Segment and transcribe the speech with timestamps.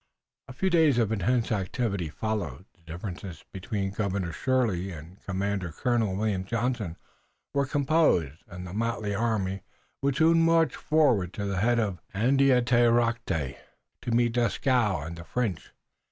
[0.47, 2.65] A few days of intense activity followed.
[2.73, 6.97] The differences between Governor Shirley and the commander, Colonel William Johnson,
[7.53, 9.61] were composed, and the motley army
[10.01, 13.57] would soon march forward to the head of Andiatarocte
[14.01, 15.69] to meet Dieskau and the French.